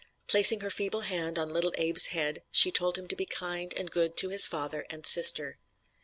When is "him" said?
2.97-3.07